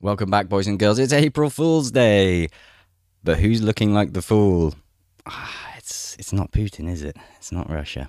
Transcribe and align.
Welcome 0.00 0.30
back, 0.30 0.48
boys 0.48 0.66
and 0.66 0.78
girls. 0.78 0.98
It's 0.98 1.12
April 1.12 1.48
Fool's 1.48 1.90
Day. 1.90 2.48
But 3.22 3.38
who's 3.38 3.62
looking 3.62 3.94
like 3.94 4.12
the 4.12 4.20
fool? 4.20 4.74
Ah, 5.24 5.72
it's, 5.78 6.14
it's 6.18 6.32
not 6.32 6.50
Putin, 6.50 6.90
is 6.90 7.02
it? 7.02 7.16
It's 7.36 7.52
not 7.52 7.70
Russia. 7.70 8.08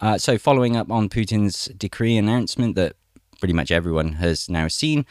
Uh, 0.00 0.18
so, 0.18 0.36
following 0.36 0.76
up 0.76 0.90
on 0.90 1.08
Putin's 1.08 1.66
decree 1.66 2.16
announcement 2.16 2.74
that 2.74 2.96
pretty 3.38 3.54
much 3.54 3.70
everyone 3.70 4.14
has 4.14 4.48
now 4.48 4.66
seen, 4.68 5.06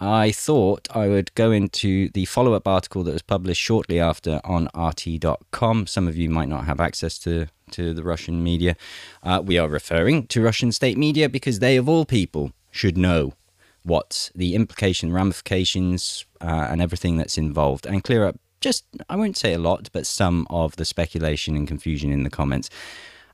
I 0.00 0.32
thought 0.32 0.86
I 0.94 1.08
would 1.08 1.34
go 1.34 1.50
into 1.50 2.10
the 2.10 2.26
follow 2.26 2.52
up 2.52 2.68
article 2.68 3.02
that 3.04 3.12
was 3.12 3.22
published 3.22 3.62
shortly 3.62 3.98
after 3.98 4.40
on 4.44 4.68
RT.com. 4.74 5.86
Some 5.86 6.06
of 6.08 6.16
you 6.16 6.28
might 6.28 6.48
not 6.48 6.64
have 6.64 6.78
access 6.78 7.18
to, 7.20 7.46
to 7.70 7.94
the 7.94 8.02
Russian 8.02 8.44
media. 8.44 8.76
Uh, 9.22 9.40
we 9.42 9.56
are 9.56 9.68
referring 9.68 10.26
to 10.26 10.42
Russian 10.42 10.72
state 10.72 10.98
media 10.98 11.28
because 11.28 11.60
they, 11.60 11.76
of 11.76 11.88
all 11.88 12.04
people, 12.04 12.52
should 12.70 12.98
know 12.98 13.32
what 13.88 14.30
the 14.34 14.54
implication, 14.54 15.12
ramifications, 15.12 16.24
uh, 16.40 16.68
and 16.70 16.80
everything 16.80 17.16
that's 17.16 17.36
involved, 17.36 17.86
and 17.86 18.04
clear 18.04 18.26
up 18.26 18.36
just, 18.60 18.84
I 19.08 19.16
won't 19.16 19.36
say 19.36 19.52
a 19.52 19.58
lot, 19.58 19.88
but 19.92 20.06
some 20.06 20.46
of 20.50 20.76
the 20.76 20.84
speculation 20.84 21.56
and 21.56 21.68
confusion 21.68 22.10
in 22.10 22.24
the 22.24 22.30
comments. 22.30 22.70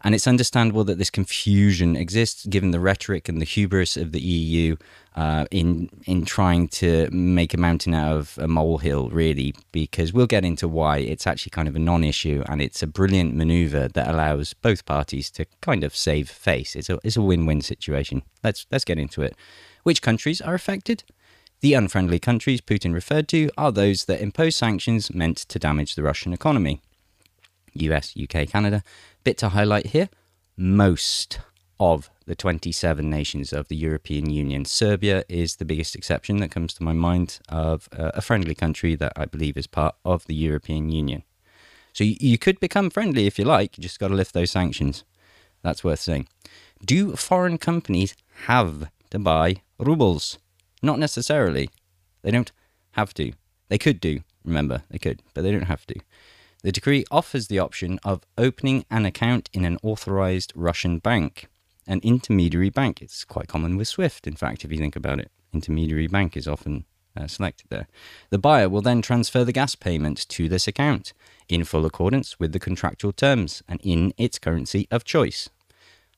And 0.04 0.14
it's 0.14 0.28
understandable 0.28 0.84
that 0.84 0.98
this 0.98 1.08
confusion 1.08 1.96
exists 1.96 2.44
given 2.44 2.72
the 2.72 2.78
rhetoric 2.78 3.26
and 3.26 3.40
the 3.40 3.46
hubris 3.46 3.96
of 3.96 4.12
the 4.12 4.20
EU 4.20 4.76
uh, 5.16 5.46
in 5.50 5.88
in 6.04 6.26
trying 6.26 6.68
to 6.68 7.08
make 7.10 7.54
a 7.54 7.56
mountain 7.56 7.94
out 7.94 8.14
of 8.14 8.38
a 8.38 8.46
molehill, 8.46 9.08
really, 9.08 9.54
because 9.72 10.12
we'll 10.12 10.26
get 10.26 10.44
into 10.44 10.68
why 10.68 10.98
it's 10.98 11.26
actually 11.26 11.50
kind 11.50 11.68
of 11.68 11.74
a 11.74 11.78
non-issue 11.78 12.44
and 12.48 12.60
it's 12.60 12.82
a 12.82 12.86
brilliant 12.86 13.34
maneuver 13.34 13.88
that 13.88 14.08
allows 14.08 14.52
both 14.52 14.84
parties 14.84 15.30
to 15.30 15.46
kind 15.62 15.82
of 15.82 15.96
save 15.96 16.28
face. 16.28 16.76
It's 16.76 16.90
a 16.90 16.98
it's 17.02 17.16
a 17.16 17.22
win-win 17.22 17.62
situation. 17.62 18.22
Let's 18.42 18.66
let's 18.70 18.84
get 18.84 18.98
into 18.98 19.22
it. 19.22 19.34
Which 19.84 20.02
countries 20.02 20.42
are 20.42 20.54
affected? 20.54 21.02
The 21.60 21.72
unfriendly 21.72 22.18
countries 22.18 22.60
Putin 22.60 22.92
referred 22.92 23.26
to 23.28 23.48
are 23.56 23.72
those 23.72 24.04
that 24.04 24.20
impose 24.20 24.54
sanctions 24.54 25.14
meant 25.14 25.38
to 25.38 25.58
damage 25.58 25.94
the 25.94 26.02
Russian 26.02 26.34
economy. 26.34 26.82
US, 27.74 28.14
UK, 28.20 28.48
Canada. 28.48 28.82
Bit 29.24 29.38
to 29.38 29.50
highlight 29.50 29.86
here 29.86 30.08
most 30.56 31.40
of 31.80 32.10
the 32.26 32.34
27 32.34 33.08
nations 33.08 33.52
of 33.52 33.68
the 33.68 33.76
European 33.76 34.30
Union. 34.30 34.64
Serbia 34.64 35.24
is 35.28 35.56
the 35.56 35.64
biggest 35.64 35.94
exception 35.94 36.38
that 36.38 36.50
comes 36.50 36.72
to 36.74 36.82
my 36.82 36.92
mind 36.92 37.40
of 37.48 37.88
uh, 37.96 38.12
a 38.14 38.22
friendly 38.22 38.54
country 38.54 38.94
that 38.94 39.12
I 39.16 39.26
believe 39.26 39.56
is 39.56 39.66
part 39.66 39.94
of 40.04 40.24
the 40.26 40.34
European 40.34 40.90
Union. 40.90 41.24
So 41.92 42.04
you, 42.04 42.16
you 42.20 42.38
could 42.38 42.60
become 42.60 42.90
friendly 42.90 43.26
if 43.26 43.38
you 43.38 43.44
like, 43.44 43.76
you 43.76 43.82
just 43.82 43.98
got 43.98 44.08
to 44.08 44.14
lift 44.14 44.34
those 44.34 44.50
sanctions. 44.50 45.04
That's 45.62 45.84
worth 45.84 46.00
saying. 46.00 46.28
Do 46.84 47.16
foreign 47.16 47.58
companies 47.58 48.14
have 48.46 48.90
to 49.10 49.18
buy 49.18 49.56
rubles. 49.78 50.38
Not 50.82 50.98
necessarily. 50.98 51.70
They 52.22 52.30
don't 52.30 52.52
have 52.92 53.14
to. 53.14 53.32
They 53.68 53.78
could 53.78 54.00
do, 54.00 54.20
remember, 54.44 54.82
they 54.90 54.98
could, 54.98 55.22
but 55.32 55.42
they 55.42 55.52
don't 55.52 55.62
have 55.62 55.86
to. 55.86 55.94
The 56.64 56.72
decree 56.72 57.04
offers 57.10 57.48
the 57.48 57.58
option 57.58 58.00
of 58.04 58.22
opening 58.38 58.86
an 58.90 59.04
account 59.04 59.50
in 59.52 59.66
an 59.66 59.76
authorized 59.82 60.50
Russian 60.56 60.98
bank, 60.98 61.48
an 61.86 62.00
intermediary 62.02 62.70
bank. 62.70 63.02
It's 63.02 63.22
quite 63.22 63.48
common 63.48 63.76
with 63.76 63.86
SWIFT, 63.86 64.26
in 64.26 64.34
fact, 64.34 64.64
if 64.64 64.72
you 64.72 64.78
think 64.78 64.96
about 64.96 65.20
it. 65.20 65.30
Intermediary 65.52 66.06
bank 66.06 66.38
is 66.38 66.48
often 66.48 66.86
uh, 67.14 67.26
selected 67.26 67.66
there. 67.68 67.86
The 68.30 68.38
buyer 68.38 68.70
will 68.70 68.80
then 68.80 69.02
transfer 69.02 69.44
the 69.44 69.52
gas 69.52 69.74
payment 69.74 70.26
to 70.30 70.48
this 70.48 70.66
account 70.66 71.12
in 71.50 71.64
full 71.64 71.84
accordance 71.84 72.40
with 72.40 72.52
the 72.52 72.58
contractual 72.58 73.12
terms 73.12 73.62
and 73.68 73.78
in 73.82 74.14
its 74.16 74.38
currency 74.38 74.88
of 74.90 75.04
choice 75.04 75.50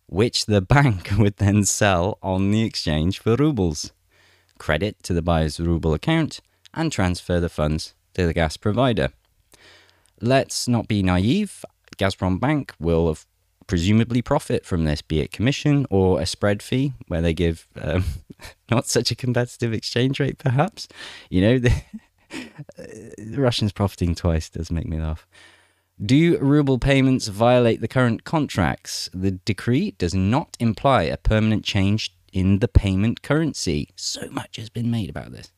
which 0.06 0.46
the 0.46 0.60
bank 0.76 1.10
would 1.18 1.38
then 1.38 1.64
sell 1.64 2.18
on 2.22 2.52
the 2.52 2.62
exchange 2.62 3.18
for 3.18 3.34
rubles, 3.34 3.92
credit 4.58 5.02
to 5.02 5.12
the 5.12 5.22
buyer's 5.22 5.58
ruble 5.58 5.92
account, 5.92 6.40
and 6.72 6.92
transfer 6.92 7.40
the 7.40 7.48
funds 7.48 7.94
to 8.14 8.26
the 8.26 8.32
gas 8.32 8.56
provider. 8.56 9.10
Let's 10.20 10.66
not 10.68 10.88
be 10.88 11.02
naive. 11.02 11.64
Gazprom 11.98 12.40
Bank 12.40 12.74
will 12.78 13.08
have 13.08 13.26
presumably 13.66 14.22
profit 14.22 14.64
from 14.64 14.84
this, 14.84 15.02
be 15.02 15.20
it 15.20 15.32
commission 15.32 15.86
or 15.90 16.20
a 16.20 16.26
spread 16.26 16.62
fee, 16.62 16.92
where 17.08 17.20
they 17.20 17.34
give 17.34 17.66
um, 17.80 18.04
not 18.70 18.86
such 18.86 19.10
a 19.10 19.16
competitive 19.16 19.72
exchange 19.72 20.20
rate, 20.20 20.38
perhaps. 20.38 20.88
You 21.30 21.40
know, 21.40 21.58
the, 21.58 21.72
the 23.18 23.40
Russians 23.40 23.72
profiting 23.72 24.14
twice 24.14 24.48
does 24.48 24.70
make 24.70 24.86
me 24.86 24.98
laugh. 24.98 25.26
Do 26.04 26.36
ruble 26.38 26.78
payments 26.78 27.28
violate 27.28 27.80
the 27.80 27.88
current 27.88 28.24
contracts? 28.24 29.08
The 29.14 29.30
decree 29.30 29.92
does 29.92 30.14
not 30.14 30.54
imply 30.60 31.04
a 31.04 31.16
permanent 31.16 31.64
change 31.64 32.14
in 32.32 32.58
the 32.58 32.68
payment 32.68 33.22
currency. 33.22 33.88
So 33.96 34.28
much 34.30 34.56
has 34.56 34.68
been 34.68 34.90
made 34.90 35.08
about 35.08 35.32
this. 35.32 35.52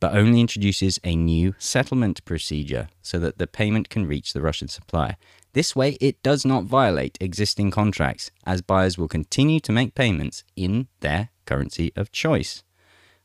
But 0.00 0.14
only 0.14 0.40
introduces 0.40 1.00
a 1.02 1.16
new 1.16 1.54
settlement 1.58 2.24
procedure 2.24 2.88
so 3.02 3.18
that 3.18 3.38
the 3.38 3.46
payment 3.46 3.88
can 3.88 4.06
reach 4.06 4.32
the 4.32 4.40
Russian 4.42 4.68
supplier. 4.68 5.16
This 5.54 5.74
way, 5.74 5.96
it 6.00 6.22
does 6.22 6.44
not 6.44 6.64
violate 6.64 7.18
existing 7.20 7.70
contracts, 7.70 8.30
as 8.46 8.62
buyers 8.62 8.96
will 8.96 9.08
continue 9.08 9.60
to 9.60 9.72
make 9.72 9.94
payments 9.94 10.44
in 10.54 10.88
their 11.00 11.30
currency 11.46 11.92
of 11.96 12.12
choice. 12.12 12.62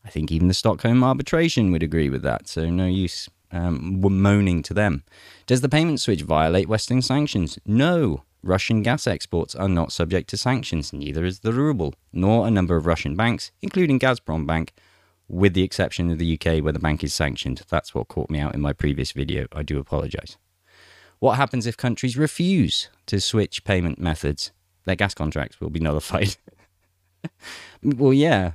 I 0.06 0.09
think 0.09 0.31
even 0.31 0.47
the 0.47 0.53
Stockholm 0.53 1.03
arbitration 1.03 1.72
would 1.72 1.84
agree 1.84 2.09
with 2.09 2.23
that, 2.23 2.47
so 2.47 2.69
no 2.69 2.88
use 2.88 3.29
um, 3.51 4.01
moaning 4.01 4.63
to 4.63 4.73
them. 4.73 5.03
Does 5.45 5.61
the 5.61 5.69
payment 5.69 6.00
switch 6.01 6.23
violate 6.23 6.67
Western 6.67 7.01
sanctions? 7.01 7.59
No. 7.66 8.23
Russian 8.41 8.84
gas 8.84 9.07
exports 9.07 9.55
are 9.55 9.69
not 9.69 9.94
subject 9.94 10.29
to 10.29 10.38
sanctions, 10.38 10.91
neither 10.91 11.23
is 11.23 11.40
the 11.40 11.53
ruble, 11.53 11.94
nor 12.11 12.45
a 12.45 12.51
number 12.51 12.75
of 12.75 12.85
Russian 12.85 13.16
banks, 13.16 13.51
including 13.61 14.00
Gazprom 14.00 14.45
Bank, 14.45 14.73
with 15.33 15.53
the 15.53 15.63
exception 15.63 16.09
of 16.09 16.19
the 16.19 16.33
UK 16.33 16.63
where 16.63 16.73
the 16.73 16.79
bank 16.79 17.03
is 17.03 17.13
sanctioned. 17.13 17.61
That's 17.69 17.94
what 17.94 18.07
caught 18.07 18.29
me 18.29 18.39
out 18.39 18.53
in 18.53 18.61
my 18.61 18.73
previous 18.73 19.11
video. 19.11 19.47
I 19.53 19.63
do 19.63 19.79
apologise. 19.79 20.38
What 21.19 21.38
happens 21.38 21.66
if 21.66 21.77
countries 21.77 22.17
refuse 22.17 22.89
to 23.07 23.19
switch 23.19 23.63
payment 23.63 23.99
methods? 23.99 24.51
Their 24.85 24.95
gas 24.95 25.13
contracts 25.13 25.61
will 25.61 25.69
be 25.69 25.79
nullified. 25.79 26.35
well, 27.83 28.13
yeah, 28.13 28.51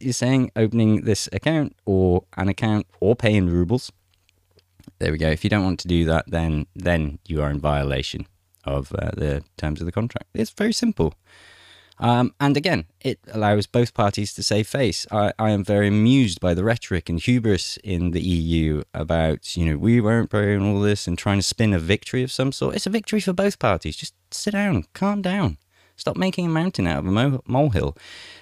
you're 0.00 0.12
saying 0.12 0.52
opening 0.54 1.02
this 1.02 1.28
account 1.32 1.74
or 1.84 2.24
an 2.36 2.48
account 2.48 2.86
or 3.00 3.16
paying 3.16 3.36
in 3.36 3.50
rubles 3.50 3.90
there 4.98 5.12
we 5.12 5.18
go. 5.18 5.28
If 5.28 5.44
you 5.44 5.50
don't 5.50 5.64
want 5.64 5.80
to 5.80 5.88
do 5.88 6.04
that, 6.06 6.24
then 6.28 6.66
then 6.74 7.18
you 7.26 7.42
are 7.42 7.50
in 7.50 7.60
violation 7.60 8.26
of 8.64 8.92
uh, 8.92 9.10
the 9.16 9.42
terms 9.56 9.80
of 9.80 9.86
the 9.86 9.92
contract. 9.92 10.28
It's 10.34 10.50
very 10.50 10.72
simple. 10.72 11.14
Um, 11.98 12.34
and 12.40 12.56
again, 12.56 12.86
it 13.00 13.20
allows 13.32 13.66
both 13.66 13.94
parties 13.94 14.34
to 14.34 14.42
save 14.42 14.66
face. 14.66 15.06
I, 15.10 15.32
I, 15.38 15.50
am 15.50 15.62
very 15.62 15.88
amused 15.88 16.40
by 16.40 16.54
the 16.54 16.64
rhetoric 16.64 17.08
and 17.08 17.20
hubris 17.20 17.76
in 17.84 18.10
the 18.10 18.20
EU 18.20 18.82
about, 18.94 19.56
you 19.56 19.66
know, 19.66 19.76
we 19.76 20.00
weren't 20.00 20.30
paying 20.30 20.62
all 20.62 20.80
this 20.80 21.06
and 21.06 21.18
trying 21.18 21.38
to 21.38 21.42
spin 21.42 21.74
a 21.74 21.78
victory 21.78 22.22
of 22.22 22.32
some 22.32 22.50
sort. 22.50 22.76
It's 22.76 22.86
a 22.86 22.90
victory 22.90 23.20
for 23.20 23.32
both 23.32 23.58
parties. 23.58 23.96
Just 23.96 24.14
sit 24.30 24.52
down, 24.52 24.84
calm 24.94 25.22
down. 25.22 25.58
Stop 25.96 26.16
making 26.16 26.46
a 26.46 26.50
mountain 26.50 26.86
out 26.86 27.04
of 27.04 27.06
a 27.06 27.40
molehill. 27.46 27.96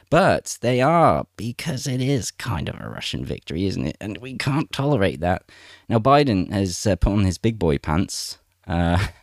But 0.08 0.58
they 0.60 0.80
are, 0.80 1.26
because 1.36 1.86
it 1.86 2.00
is 2.00 2.30
kind 2.30 2.68
of 2.68 2.80
a 2.80 2.88
Russian 2.88 3.24
victory, 3.24 3.66
isn't 3.66 3.86
it? 3.86 3.96
And 4.00 4.18
we 4.18 4.36
can't 4.36 4.72
tolerate 4.72 5.20
that. 5.20 5.42
Now, 5.88 5.98
Biden 5.98 6.50
has 6.52 6.86
uh, 6.86 6.96
put 6.96 7.12
on 7.12 7.24
his 7.24 7.38
big 7.38 7.58
boy 7.58 7.78
pants 7.78 8.38
uh, 8.66 9.06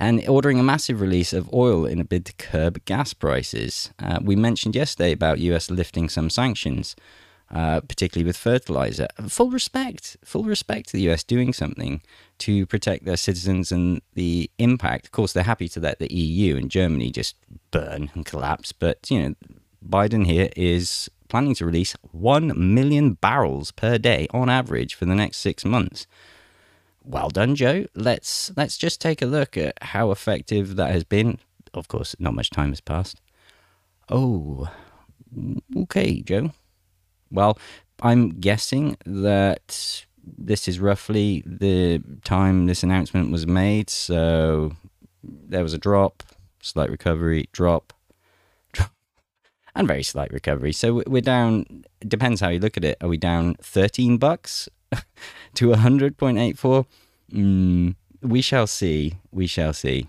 and 0.00 0.26
ordering 0.26 0.58
a 0.58 0.62
massive 0.62 1.00
release 1.00 1.34
of 1.34 1.52
oil 1.52 1.84
in 1.84 2.00
a 2.00 2.04
bid 2.04 2.24
to 2.24 2.32
curb 2.32 2.82
gas 2.86 3.12
prices. 3.12 3.90
Uh, 3.98 4.18
we 4.22 4.34
mentioned 4.34 4.74
yesterday 4.74 5.12
about 5.12 5.38
US 5.38 5.70
lifting 5.70 6.08
some 6.08 6.30
sanctions. 6.30 6.96
Uh, 7.52 7.80
particularly 7.80 8.24
with 8.24 8.36
fertilizer. 8.36 9.08
Full 9.26 9.50
respect, 9.50 10.16
full 10.24 10.44
respect 10.44 10.88
to 10.88 10.92
the 10.92 11.10
US 11.10 11.24
doing 11.24 11.52
something 11.52 12.00
to 12.38 12.64
protect 12.66 13.04
their 13.04 13.16
citizens 13.16 13.72
and 13.72 14.00
the 14.14 14.48
impact. 14.58 15.06
Of 15.06 15.10
course, 15.10 15.32
they're 15.32 15.42
happy 15.42 15.68
to 15.70 15.80
let 15.80 15.98
the 15.98 16.14
EU 16.14 16.56
and 16.56 16.70
Germany 16.70 17.10
just 17.10 17.34
burn 17.72 18.08
and 18.14 18.24
collapse, 18.24 18.70
but 18.70 19.10
you 19.10 19.20
know, 19.20 19.34
Biden 19.84 20.26
here 20.26 20.50
is 20.54 21.10
planning 21.28 21.56
to 21.56 21.66
release 21.66 21.96
1 22.12 22.52
million 22.54 23.14
barrels 23.14 23.72
per 23.72 23.98
day 23.98 24.28
on 24.30 24.48
average 24.48 24.94
for 24.94 25.06
the 25.06 25.16
next 25.16 25.38
6 25.38 25.64
months. 25.64 26.06
Well 27.04 27.30
done, 27.30 27.54
Joe. 27.54 27.86
Let's 27.94 28.52
let's 28.56 28.76
just 28.76 29.00
take 29.00 29.22
a 29.22 29.26
look 29.26 29.56
at 29.56 29.82
how 29.82 30.10
effective 30.10 30.76
that 30.76 30.90
has 30.90 31.04
been. 31.04 31.38
Of 31.72 31.88
course, 31.88 32.14
not 32.18 32.34
much 32.34 32.50
time 32.50 32.70
has 32.70 32.80
passed. 32.80 33.20
Oh, 34.08 34.68
okay, 35.76 36.20
Joe. 36.20 36.52
Well, 37.30 37.58
I'm 38.02 38.30
guessing 38.30 38.96
that 39.06 40.04
this 40.22 40.68
is 40.68 40.80
roughly 40.80 41.42
the 41.46 42.02
time 42.24 42.66
this 42.66 42.82
announcement 42.82 43.30
was 43.30 43.46
made. 43.46 43.88
So 43.88 44.72
there 45.22 45.62
was 45.62 45.72
a 45.72 45.78
drop, 45.78 46.22
slight 46.60 46.90
recovery, 46.90 47.48
drop, 47.52 47.92
drop, 48.72 48.90
and 49.74 49.86
very 49.86 50.02
slight 50.02 50.32
recovery. 50.32 50.72
So 50.72 51.02
we're 51.06 51.22
down. 51.22 51.84
Depends 52.06 52.40
how 52.40 52.48
you 52.48 52.58
look 52.58 52.76
at 52.76 52.84
it. 52.84 52.98
Are 53.00 53.08
we 53.08 53.16
down 53.16 53.54
13 53.62 54.18
bucks 54.18 54.68
to 55.54 55.68
100.84? 55.68 56.86
Mm, 57.32 57.94
we 58.22 58.40
shall 58.40 58.66
see. 58.66 59.14
We 59.30 59.46
shall 59.46 59.72
see. 59.72 60.08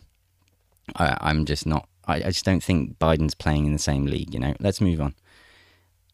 I, 0.96 1.18
I'm 1.22 1.46
just 1.46 1.66
not. 1.66 1.88
I, 2.08 2.16
I 2.16 2.32
just 2.32 2.46
don't 2.46 2.64
think 2.64 2.98
Biden's 3.00 3.36
playing 3.36 3.66
in 3.66 3.74
the 3.74 3.80
same 3.80 4.06
league. 4.06 4.34
You 4.34 4.40
know. 4.40 4.56
Let's 4.60 4.82
move 4.82 5.00
on. 5.02 5.16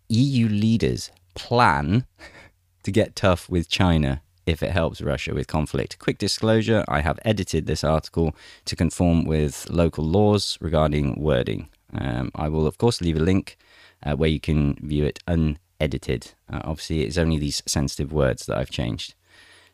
EU 0.10 0.48
leaders 0.48 1.12
plan 1.36 2.06
to 2.84 2.92
get 2.92 3.16
tough 3.16 3.50
with 3.50 3.70
China 3.70 4.22
if 4.46 4.64
it 4.64 4.72
helps 4.72 5.02
Russia 5.02 5.34
with 5.34 5.48
conflict. 5.48 6.00
Quick 6.00 6.18
disclosure 6.18 6.84
I 6.88 7.02
have 7.02 7.20
edited 7.26 7.68
this 7.68 7.84
article 7.84 8.34
to 8.66 8.76
conform 8.76 9.26
with 9.26 9.70
local 9.70 10.06
laws 10.06 10.58
regarding 10.62 11.22
wording. 11.22 11.68
Um, 11.94 12.32
I 12.34 12.48
will, 12.50 12.66
of 12.66 12.78
course, 12.78 13.02
leave 13.02 13.18
a 13.18 13.22
link 13.22 13.58
uh, 14.04 14.16
where 14.16 14.30
you 14.30 14.40
can 14.40 14.76
view 14.82 15.04
it 15.06 15.20
unedited. 15.80 16.32
Uh, 16.52 16.62
obviously, 16.64 17.04
it's 17.04 17.18
only 17.18 17.38
these 17.38 17.64
sensitive 17.66 18.12
words 18.12 18.46
that 18.46 18.58
I've 18.58 18.70
changed. 18.70 19.14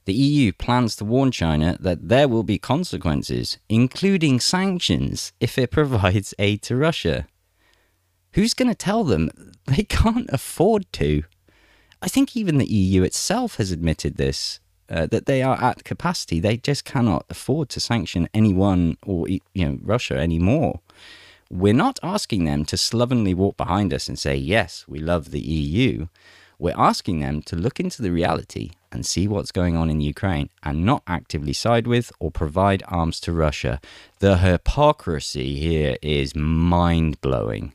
The 0.06 0.14
EU 0.14 0.52
plans 0.52 0.96
to 0.98 1.06
warn 1.06 1.32
China 1.32 1.78
that 1.80 2.10
there 2.10 2.28
will 2.28 2.44
be 2.44 2.58
consequences, 2.58 3.58
including 3.70 4.40
sanctions, 4.40 5.34
if 5.40 5.58
it 5.58 5.72
provides 5.72 6.34
aid 6.40 6.62
to 6.64 6.76
Russia. 6.76 7.28
Who's 8.34 8.54
going 8.54 8.70
to 8.70 8.76
tell 8.76 9.04
them 9.04 9.30
they 9.66 9.84
can't 9.84 10.30
afford 10.32 10.92
to? 10.94 11.24
I 12.02 12.08
think 12.08 12.36
even 12.36 12.58
the 12.58 12.66
EU 12.66 13.04
itself 13.04 13.56
has 13.56 13.72
admitted 13.72 14.18
this 14.18 14.60
uh, 14.90 15.06
that 15.08 15.26
they 15.26 15.42
are 15.42 15.62
at 15.64 15.86
capacity. 15.86 16.42
They 16.42 16.58
just 16.58 16.84
cannot 16.84 17.26
afford 17.30 17.70
to 17.70 17.80
sanction 17.80 18.28
anyone 18.34 18.98
or 19.06 19.30
you 19.30 19.40
know 19.56 19.80
Russia 19.82 20.18
anymore. 20.18 20.82
We're 21.56 21.72
not 21.72 22.00
asking 22.02 22.46
them 22.46 22.66
to 22.66 22.78
slovenly 22.78 23.36
walk 23.36 23.58
behind 23.58 23.94
us 23.94 24.08
and 24.08 24.18
say, 24.18 24.36
"Yes, 24.36 24.86
we 24.88 24.98
love 24.98 25.30
the 25.30 25.40
EU." 25.40 26.08
We're 26.58 26.74
asking 26.76 27.20
them 27.20 27.44
to 27.44 27.56
look 27.56 27.80
into 27.80 28.02
the 28.02 28.10
reality 28.12 28.72
and 28.92 29.06
see 29.06 29.28
what's 29.28 29.52
going 29.52 29.76
on 29.78 29.92
in 29.92 30.02
Ukraine 30.02 30.50
and 30.64 30.84
not 30.84 31.04
actively 31.06 31.54
side 31.54 31.86
with 31.86 32.12
or 32.20 32.32
provide 32.32 32.82
arms 32.88 33.20
to 33.20 33.32
Russia. 33.32 33.80
The 34.18 34.40
hypocrisy 34.40 35.60
here 35.60 35.96
is 36.02 36.36
mind 36.36 37.22
blowing. 37.22 37.74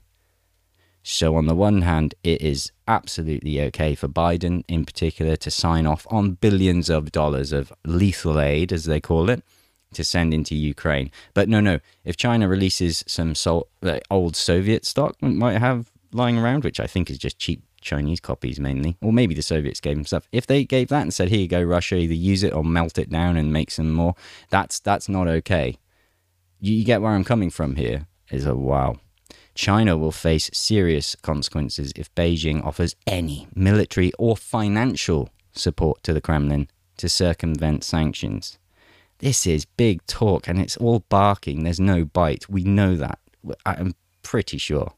So, 1.05 1.37
on 1.37 1.47
the 1.47 1.55
one 1.55 1.83
hand, 1.83 2.17
it 2.25 2.43
is 2.43 2.73
absolutely 2.89 3.63
okay 3.63 3.95
for 3.95 4.09
Biden 4.09 4.65
in 4.67 4.87
particular 4.87 5.37
to 5.37 5.53
sign 5.53 5.87
off 5.87 6.05
on 6.11 6.33
billions 6.33 6.91
of 6.91 7.13
dollars 7.13 7.53
of 7.53 7.73
lethal 7.85 8.41
aid, 8.41 8.73
as 8.73 8.87
they 8.87 9.01
call 9.01 9.31
it, 9.31 9.45
to 9.95 10.05
send 10.05 10.35
into 10.35 10.55
Ukraine. 10.55 11.11
But 11.35 11.49
no, 11.49 11.61
no, 11.61 11.81
if 12.05 12.17
China 12.17 12.49
releases 12.49 13.05
some 13.07 13.35
so- 13.35 13.69
uh, 13.83 13.99
old 14.11 14.37
Soviet 14.37 14.85
stock 14.85 15.17
we 15.21 15.31
might 15.31 15.59
have 15.59 15.91
lying 16.13 16.39
around, 16.39 16.65
which 16.65 16.81
I 16.81 16.87
think 16.87 17.11
is 17.11 17.19
just 17.19 17.39
cheap 17.39 17.63
Chinese 17.81 18.21
copies 18.21 18.59
mainly, 18.59 18.97
or 19.01 19.13
maybe 19.13 19.35
the 19.35 19.43
Soviets 19.43 19.81
gave 19.81 19.97
them 19.97 20.05
stuff. 20.05 20.29
If 20.33 20.47
they 20.47 20.65
gave 20.65 20.89
that 20.89 21.03
and 21.03 21.15
said, 21.15 21.29
"Here 21.29 21.41
you 21.41 21.49
go, 21.49 21.63
Russia, 21.63 21.97
either 21.97 22.15
use 22.15 22.43
it 22.43 22.53
or 22.53 22.65
melt 22.65 22.99
it 22.99 23.11
down 23.11 23.37
and 23.37 23.53
make 23.53 23.71
some 23.71 23.93
more," 23.93 24.15
that's 24.51 24.81
that's 24.81 25.09
not 25.09 25.29
okay. 25.29 25.79
You, 26.61 26.75
you 26.75 26.85
get 26.85 27.01
where 27.03 27.13
I'm 27.13 27.25
coming 27.25 27.51
from 27.51 27.77
here. 27.77 28.07
Is 28.31 28.47
a 28.47 28.55
wow. 28.55 28.97
China 29.55 29.97
will 29.97 30.13
face 30.13 30.51
serious 30.53 31.17
consequences 31.17 31.93
if 31.97 32.15
Beijing 32.15 32.65
offers 32.65 32.95
any 33.07 33.49
military 33.55 34.13
or 34.19 34.37
financial 34.37 35.31
support 35.53 36.03
to 36.05 36.13
the 36.13 36.21
Kremlin 36.21 36.69
to 36.99 37.09
circumvent 37.09 37.83
sanctions. 37.83 38.59
This 39.19 39.47
is 39.47 39.65
big 39.65 40.07
talk 40.07 40.47
and 40.49 40.61
it's 40.61 40.77
all 40.77 41.01
barking. 41.09 41.65
There's 41.65 41.81
no 41.81 42.05
bite. 42.05 42.49
We 42.49 42.63
know 42.63 42.95
that. 42.97 43.19
I'm 43.67 43.95
pretty 44.23 44.59
sure 44.59 44.93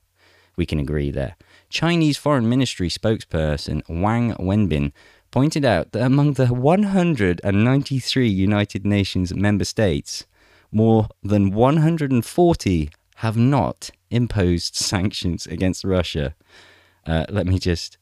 we 0.57 0.67
can 0.67 0.79
agree 0.79 1.11
there. 1.11 1.37
Chinese 1.71 2.19
Foreign 2.19 2.49
Ministry 2.49 2.91
spokesperson 2.91 3.83
Wang 3.89 4.35
Wenbin 4.35 4.93
pointed 5.31 5.65
out 5.65 5.93
that 5.93 6.03
among 6.03 6.35
the 6.35 6.49
193 6.49 8.29
United 8.29 8.85
Nations 8.85 9.35
member 9.35 9.65
states, 9.65 10.27
more 10.71 11.09
than 11.23 11.51
140 11.53 12.91
have 13.17 13.37
not 13.37 13.91
imposed 14.11 14.75
sanctions 14.75 15.47
against 15.47 15.85
Russia. 15.85 16.35
Uh, 17.07 17.25
let 17.29 17.47
me 17.47 17.59
just, 17.59 17.97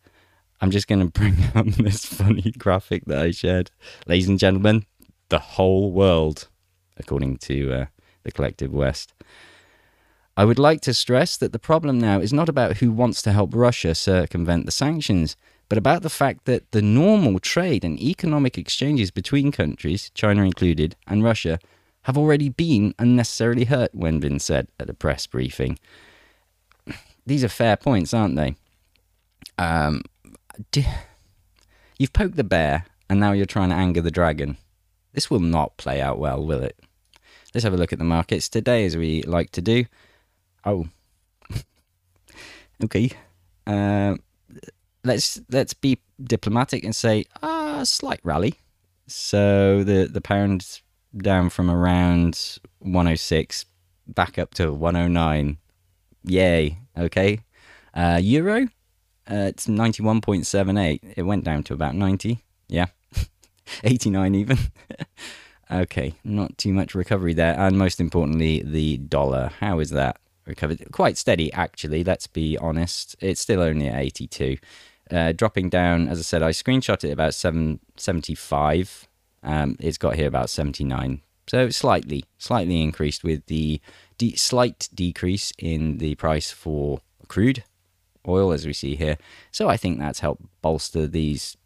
I'm 0.60 0.70
just 0.70 0.88
going 0.88 1.00
to 1.10 1.12
bring 1.12 1.36
up 1.54 1.66
this 1.66 2.04
funny 2.04 2.52
graphic 2.58 3.04
that 3.06 3.18
I 3.18 3.30
shared. 3.30 3.70
Ladies 4.06 4.28
and 4.28 4.38
gentlemen, 4.38 4.86
the 5.28 5.38
whole 5.38 5.92
world, 5.92 6.48
according 6.96 7.38
to 7.38 7.72
uh, 7.72 7.86
the 8.22 8.32
Collective 8.32 8.72
West. 8.72 9.14
I 10.36 10.44
would 10.44 10.58
like 10.58 10.80
to 10.82 10.94
stress 10.94 11.36
that 11.36 11.52
the 11.52 11.58
problem 11.58 11.98
now 11.98 12.20
is 12.20 12.32
not 12.32 12.48
about 12.48 12.76
who 12.76 12.92
wants 12.92 13.22
to 13.22 13.32
help 13.32 13.54
Russia 13.54 13.94
circumvent 13.94 14.66
the 14.66 14.72
sanctions, 14.72 15.36
but 15.68 15.78
about 15.78 16.02
the 16.02 16.10
fact 16.10 16.44
that 16.44 16.70
the 16.70 16.80
normal 16.80 17.40
trade 17.40 17.84
and 17.84 18.00
economic 18.00 18.56
exchanges 18.56 19.10
between 19.10 19.52
countries, 19.52 20.10
China 20.14 20.44
included, 20.44 20.96
and 21.06 21.24
Russia 21.24 21.58
have 22.02 22.16
already 22.16 22.48
been 22.48 22.94
unnecessarily 22.98 23.64
hurt, 23.64 23.94
Wenbin 23.94 24.40
said 24.40 24.68
at 24.78 24.88
a 24.88 24.94
press 24.94 25.26
briefing. 25.26 25.78
These 27.26 27.44
are 27.44 27.48
fair 27.48 27.76
points, 27.76 28.14
aren't 28.14 28.36
they? 28.36 28.54
Um, 29.58 30.02
you've 31.98 32.12
poked 32.12 32.36
the 32.36 32.44
bear, 32.44 32.86
and 33.10 33.20
now 33.20 33.32
you're 33.32 33.44
trying 33.44 33.70
to 33.70 33.74
anger 33.74 34.00
the 34.00 34.10
dragon. 34.10 34.56
This 35.18 35.28
will 35.28 35.40
not 35.40 35.76
play 35.78 36.00
out 36.00 36.20
well, 36.20 36.46
will 36.46 36.62
it? 36.62 36.78
Let's 37.52 37.64
have 37.64 37.74
a 37.74 37.76
look 37.76 37.92
at 37.92 37.98
the 37.98 38.04
markets 38.04 38.48
today, 38.48 38.84
as 38.84 38.96
we 38.96 39.22
like 39.22 39.50
to 39.50 39.60
do. 39.60 39.84
Oh, 40.64 40.86
okay. 42.84 43.10
Uh, 43.66 44.14
let's 45.02 45.40
let's 45.50 45.74
be 45.74 45.98
diplomatic 46.22 46.84
and 46.84 46.94
say 46.94 47.24
a 47.42 47.46
uh, 47.46 47.84
slight 47.84 48.20
rally. 48.22 48.60
So 49.08 49.82
the 49.82 50.06
the 50.06 50.20
pound 50.20 50.82
down 51.16 51.50
from 51.50 51.68
around 51.68 52.60
106 52.78 53.64
back 54.06 54.38
up 54.38 54.54
to 54.54 54.72
109. 54.72 55.58
Yay. 56.26 56.78
Okay. 56.96 57.40
Uh, 57.92 58.20
Euro, 58.22 58.68
uh, 59.28 59.50
it's 59.50 59.66
91.78. 59.66 61.14
It 61.16 61.22
went 61.24 61.42
down 61.42 61.64
to 61.64 61.74
about 61.74 61.96
90. 61.96 62.38
Yeah. 62.68 62.86
89 63.84 64.34
even. 64.34 64.58
okay. 65.70 66.14
Not 66.24 66.58
too 66.58 66.72
much 66.72 66.94
recovery 66.94 67.34
there. 67.34 67.58
And 67.58 67.78
most 67.78 68.00
importantly, 68.00 68.62
the 68.62 68.98
dollar. 68.98 69.52
How 69.60 69.78
is 69.78 69.90
that 69.90 70.18
recovered? 70.46 70.90
Quite 70.92 71.16
steady, 71.16 71.52
actually. 71.52 72.04
Let's 72.04 72.26
be 72.26 72.56
honest. 72.58 73.16
It's 73.20 73.40
still 73.40 73.60
only 73.60 73.88
at 73.88 74.00
82. 74.00 74.58
Uh, 75.10 75.32
dropping 75.32 75.70
down, 75.70 76.08
as 76.08 76.18
I 76.18 76.22
said, 76.22 76.42
I 76.42 76.50
screenshot 76.50 77.02
it 77.02 77.10
about 77.12 77.34
775 77.34 79.08
um, 79.42 79.76
it's 79.78 79.98
got 79.98 80.16
here 80.16 80.28
about 80.28 80.50
79. 80.50 81.22
So 81.46 81.70
slightly, 81.70 82.24
slightly 82.36 82.82
increased 82.82 83.24
with 83.24 83.46
the 83.46 83.80
de- 84.18 84.36
slight 84.36 84.88
decrease 84.94 85.52
in 85.58 85.98
the 85.98 86.14
price 86.16 86.50
for 86.50 87.00
crude 87.28 87.64
oil, 88.26 88.52
as 88.52 88.66
we 88.66 88.72
see 88.72 88.96
here. 88.96 89.16
So 89.50 89.68
I 89.68 89.76
think 89.76 89.98
that's 89.98 90.20
helped 90.20 90.42
bolster 90.60 91.06
these 91.06 91.56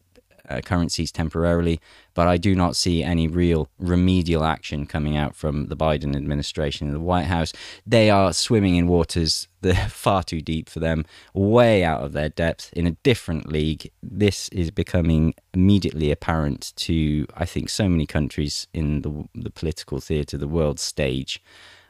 uh, 0.52 0.60
currencies 0.60 1.10
temporarily, 1.10 1.80
but 2.14 2.28
I 2.28 2.36
do 2.36 2.54
not 2.54 2.76
see 2.76 3.02
any 3.02 3.26
real 3.26 3.68
remedial 3.78 4.44
action 4.44 4.86
coming 4.86 5.16
out 5.16 5.34
from 5.34 5.66
the 5.66 5.76
Biden 5.76 6.14
administration 6.14 6.88
and 6.88 6.96
the 6.96 7.00
White 7.00 7.26
House. 7.26 7.52
They 7.86 8.10
are 8.10 8.32
swimming 8.32 8.76
in 8.76 8.86
waters 8.86 9.48
that 9.62 9.78
are 9.78 9.88
far 9.88 10.22
too 10.22 10.40
deep 10.40 10.68
for 10.68 10.80
them, 10.80 11.04
way 11.32 11.84
out 11.84 12.02
of 12.02 12.12
their 12.12 12.28
depth 12.28 12.72
in 12.72 12.86
a 12.86 12.96
different 13.02 13.50
league. 13.50 13.90
This 14.02 14.48
is 14.48 14.70
becoming 14.70 15.34
immediately 15.54 16.10
apparent 16.10 16.72
to, 16.76 17.26
I 17.34 17.44
think, 17.44 17.70
so 17.70 17.88
many 17.88 18.06
countries 18.06 18.66
in 18.74 19.02
the, 19.02 19.28
the 19.34 19.50
political 19.50 20.00
theatre, 20.00 20.36
the 20.36 20.48
world 20.48 20.80
stage. 20.80 21.40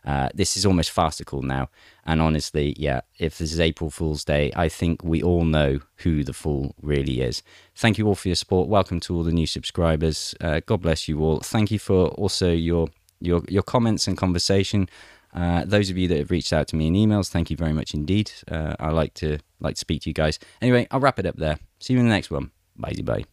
Uh, 0.05 0.29
this 0.35 0.57
is 0.57 0.67
almost 0.67 0.91
farcical 0.91 1.43
now. 1.43 1.69
And 2.05 2.21
honestly, 2.21 2.75
yeah, 2.77 3.03
if 3.19 3.39
this 3.39 3.53
is 3.53 3.61
April 3.61 3.91
Fool's 3.91 4.25
Day, 4.25 4.53
I 4.57 4.69
think 4.69 5.03
we 5.05 5.23
all 5.23 5.45
know 5.45 5.81
who 5.97 6.25
the 6.25 6.33
fool 6.33 6.75
really 6.83 7.21
is. 7.21 7.43
Thank 7.75 7.99
you 7.99 8.07
all 8.07 8.15
for 8.15 8.29
your 8.29 8.35
support. 8.37 8.69
Welcome 8.69 9.01
to 9.01 9.15
all 9.17 9.23
the 9.23 9.33
new 9.33 9.47
subscribers. 9.47 10.35
Uh, 10.41 10.61
God 10.67 10.83
bless 10.83 11.09
you 11.09 11.23
all. 11.23 11.41
Thank 11.41 11.71
you 11.71 11.79
for 11.79 12.09
also 12.09 12.53
your 12.53 12.89
your 13.21 13.43
your 13.49 13.63
comments 13.63 14.09
and 14.09 14.17
conversation. 14.17 14.89
Uh, 15.35 15.65
those 15.65 15.89
of 15.89 15.97
you 15.97 16.09
that 16.09 16.19
have 16.19 16.31
reached 16.31 16.53
out 16.53 16.69
to 16.69 16.77
me 16.77 16.89
in 16.89 16.95
emails, 16.95 17.29
thank 17.29 17.51
you 17.51 17.57
very 17.57 17.73
much 17.73 17.95
indeed. 17.95 18.31
Uh, 18.51 18.75
I 18.79 18.91
like 18.91 19.15
to 19.15 19.39
like 19.61 19.77
to 19.77 19.81
speak 19.81 20.03
to 20.03 20.11
you 20.11 20.15
guys. 20.15 20.39
Anyway, 20.61 20.87
I'll 20.91 21.01
wrap 21.01 21.19
it 21.19 21.27
up 21.27 21.37
there. 21.37 21.59
See 21.79 21.95
you 21.95 22.01
in 22.01 22.07
the 22.07 22.13
next 22.13 22.31
one. 22.31 22.51
Bye 22.77 22.95
bye. 23.03 23.32